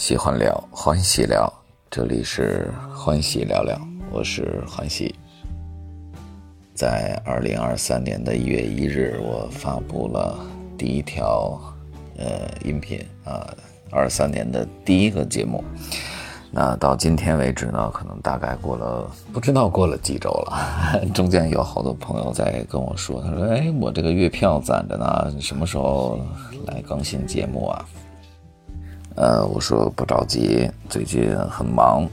[0.00, 1.52] 喜欢聊，欢喜聊，
[1.90, 3.78] 这里是欢喜聊聊，
[4.10, 5.14] 我是欢喜。
[6.74, 10.38] 在二零二三年的一月一日，我发布了
[10.78, 11.60] 第一条
[12.16, 13.54] 呃音频啊，
[13.90, 15.62] 二三年的第一个节目。
[16.50, 26.18] 那到今天为止呢，可能大概过了不知道过了几周了， 中间有好多朋友在跟我说，他说：“哎，我这个月票攒着呢，什么时候
[26.68, 27.86] 来更新节目啊？”
[29.16, 32.08] 呃，我说不着急，最近很忙，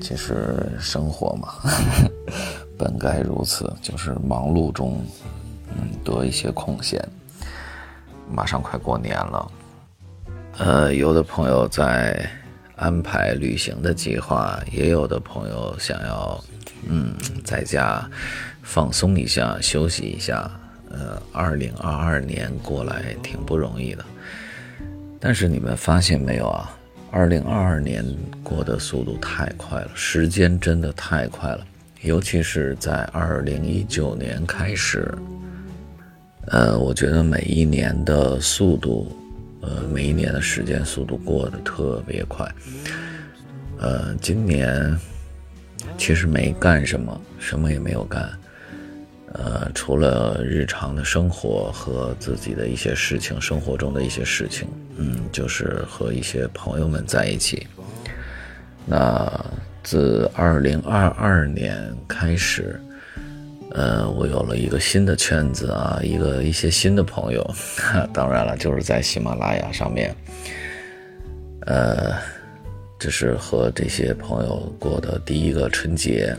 [0.00, 1.54] 其实生活嘛，
[2.78, 5.04] 本该如此，就是忙碌中，
[5.76, 7.02] 嗯，多一些空闲。
[8.30, 9.50] 马上快过年了，
[10.58, 12.28] 呃，有的朋友在。
[12.76, 16.44] 安排旅行的计划，也有的朋友想要，
[16.88, 18.04] 嗯，在家
[18.64, 20.50] 放松一下，休息一下。
[20.90, 24.04] 呃，二零二二年过来挺不容易的，
[25.26, 26.70] 但是你们发现没有啊？
[27.10, 28.04] 二零二二年
[28.42, 31.66] 过的速度太快了，时间真的太快了，
[32.02, 35.10] 尤其是在二零一九年开始，
[36.48, 39.16] 呃，我觉得每一年的速度。
[39.62, 42.46] 呃，每一年的时间速度过得特别快。
[43.78, 44.94] 呃，今年
[45.96, 48.30] 其实没干什么，什么也没有干。
[49.34, 57.66] 呃，除了日常的生活和自己的一些事情，生活中的一些事情，嗯，就是和一些朋友们在一起。
[58.86, 59.30] 那
[59.82, 62.80] 自二零二二年开始。
[63.70, 67.44] 呃，我有了一个新的圈子啊，一个一些新的朋友，
[68.12, 70.14] 当然了，就是在喜马拉雅上面，
[71.62, 72.12] 呃，
[73.00, 76.36] 这是和这些朋友过的第一个春节，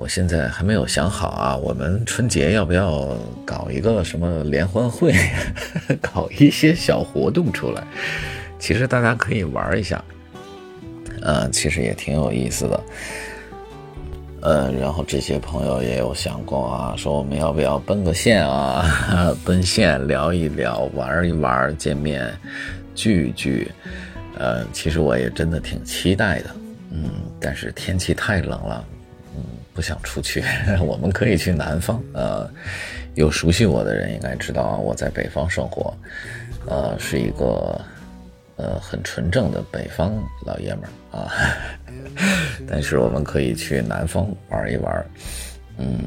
[0.00, 5.12] 我现在还没有想好啊，我们春节要不要搞一个什么联欢会，
[6.00, 7.84] 搞一些小活动出来？
[8.58, 10.02] 其实大家可以玩一下，
[11.20, 12.80] 呃，其实也挺有意思的。
[14.40, 22.26] 呃，然后这些朋友也有想过啊，说我们要不要奔个线啊， 奔线聊一聊，玩一玩，见面
[22.94, 23.70] 聚一聚。
[24.38, 26.50] 呃，其实我也真的挺期待的，
[26.90, 28.82] 嗯，但是天气太冷了，
[29.80, 30.44] 不想出去。
[30.84, 32.46] 我们可以去南方，呃，
[33.14, 35.96] 有熟悉我的人应该知道我在北方生活，
[36.66, 37.80] 呃，是一个
[38.56, 41.32] 呃很纯正的北方老爷们儿啊。
[42.68, 45.02] 但是我们可以去南方玩一玩，
[45.78, 45.98] 嗯，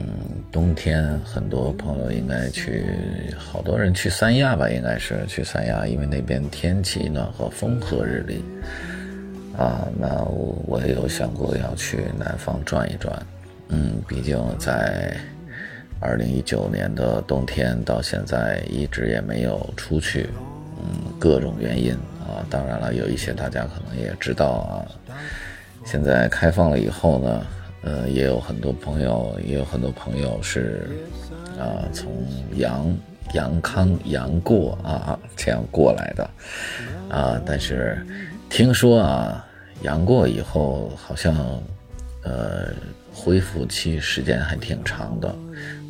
[0.51, 2.85] 冬天很多朋友应该去，
[3.35, 8.45] 好多人去三亚吧，应该是去三亚，因为那边天气暖和，风和日丽。
[9.57, 13.13] 啊，那我我也有想过要去南方转一转，
[13.69, 15.15] 嗯，毕竟在
[15.99, 20.29] 二零一九年的冬天到现在一直也没有出去，
[20.79, 24.85] 嗯，各种原因啊，当然了，有一些大家可能也知道啊。
[25.85, 27.45] 现在开放了以后呢，
[27.83, 30.87] 呃，也有很多朋友，也有很多朋友是，
[31.59, 32.11] 啊，从
[32.55, 32.95] 阳
[33.33, 36.29] 阳康阳过啊这样过来的，
[37.09, 37.97] 啊，但是
[38.49, 39.45] 听说啊，
[39.81, 41.35] 阳过以后好像，
[42.23, 42.69] 呃，
[43.13, 45.33] 恢复期时间还挺长的，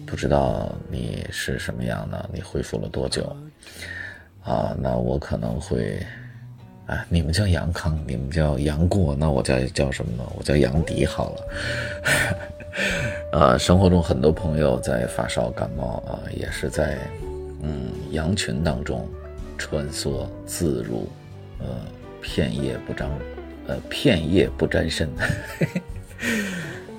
[0.06, 3.36] 不知道你是什么样的，你恢复了多久？
[4.44, 6.06] 啊，那我可能会。
[6.86, 10.24] 啊，你们叫杨康，你们叫杨过，那我叫叫什么呢？
[10.38, 11.48] 我叫杨迪好了。
[13.40, 16.98] 啊，生活中很多朋友在发烧感冒啊，也是在
[17.62, 19.10] 嗯羊群当中
[19.58, 21.08] 穿梭自如，
[21.60, 21.68] 呃，
[22.22, 23.10] 片叶不沾，
[23.68, 25.10] 呃，片叶不沾身。
[25.58, 25.66] 嘿
[26.20, 26.44] 嘿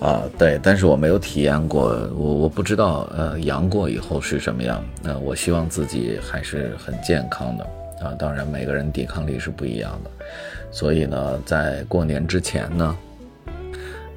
[0.04, 1.84] 啊，对，但是我没有体验过，
[2.14, 4.84] 我我不知道，呃，阳过以后是什么样。
[5.02, 7.64] 那我希望自己还是很健康的。
[8.02, 10.10] 啊，当然每个人抵抗力是不一样的，
[10.70, 12.96] 所以呢，在过年之前呢，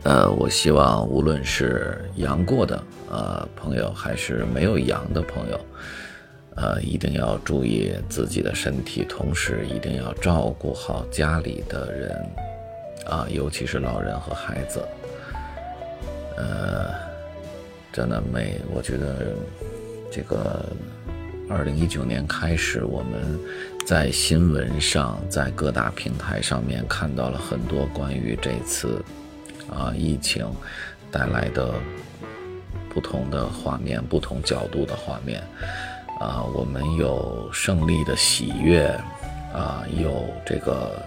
[0.04, 5.60] 呃，我希望无论是阳过的呃朋友，还是没有阳的朋友，
[6.56, 12.30] 呃，一定要注意自己的身体，同时一定要照顾好家里的人，
[13.08, 14.82] 啊，尤其是老人和孩子，
[16.38, 16.94] 呃，
[17.92, 19.36] 真的每，我觉得
[20.12, 20.66] 这个。
[21.50, 23.40] 二零一九年开始，我们
[23.86, 29.02] 在新闻上，在各大平台上面看到了很多关于这次
[29.74, 30.46] 啊疫情
[31.10, 31.74] 带来的
[32.90, 35.42] 不同的画面、不同角度的画面
[36.20, 36.44] 啊。
[36.54, 38.86] 我们有胜利的喜悦
[39.54, 41.02] 啊，有这个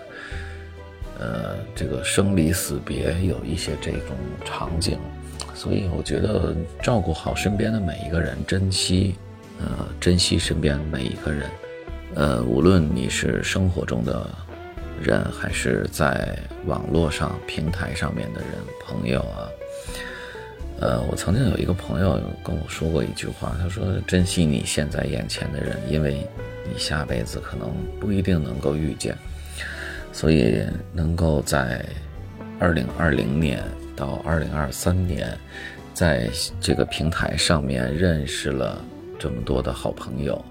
[1.18, 4.98] 呃这个生离死别，有一些这种场景。
[5.60, 9.14] 所以我觉得照顾好身边的每一个人，珍惜。
[9.58, 11.50] 呃，珍惜身边每一个人，
[12.14, 14.26] 呃，无论你是生活中的
[15.02, 16.34] 人，还是在
[16.64, 18.52] 网络上平台上面的人，
[18.86, 19.44] 朋友啊，
[20.80, 26.26] 呃，我曾经有一个朋友跟我说过一句话，他说：“珍惜你现在眼前的人，因为
[26.72, 27.70] 你下辈子可能
[28.00, 29.14] 不一定能够遇见。”
[30.10, 30.64] 所以，
[30.94, 31.84] 能够在
[32.60, 33.64] 二零二零年
[33.96, 35.34] 到二零二三年，
[35.94, 36.28] 在
[36.60, 38.84] 这个平台上面认识了
[39.18, 40.44] 这么多的好朋友，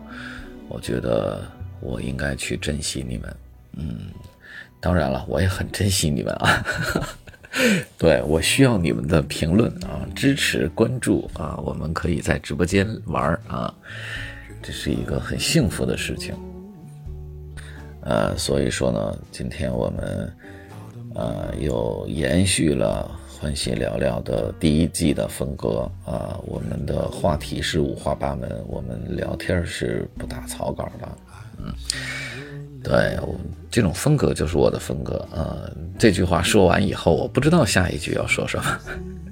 [0.68, 1.40] 我觉得
[1.80, 3.36] 我应该去珍惜你们。
[3.78, 4.08] 嗯，
[4.80, 6.66] 当然了，我也很珍惜你们啊。
[7.96, 13.72] 对我需要你们的评论啊，支持关注啊，我们可以在直播间玩啊，
[14.64, 16.34] 这是一个很幸福的事情。
[18.02, 20.32] 呃，所以说呢，今天我们
[21.16, 31.18] 呃又延续了欢喜聊聊的第一季的风格啊，我们的话题是五花八门，我们聊天是不打草稿的，
[31.58, 31.74] 嗯，
[32.84, 33.18] 对，
[33.72, 35.58] 这种风格就是我的风格啊。
[35.98, 38.80] 这句话说完以后，我不知道下一句要说什么，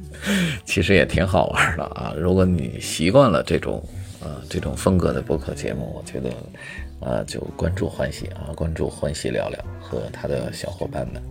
[0.65, 2.13] 其实也挺好玩的啊。
[2.17, 3.83] 如果你习惯了这种
[4.21, 6.29] 呃这种风格的播客节目，我觉得。
[6.99, 11.21] 啊，就关注欢喜啊，关注欢喜聊聊和他的小伙伴们。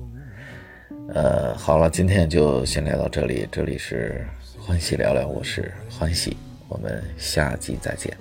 [1.14, 3.48] 呃，好了，今天就先聊到这里。
[3.50, 4.26] 这里是
[4.58, 6.36] 欢喜聊聊，我是欢喜，
[6.68, 8.16] 我们下集再见。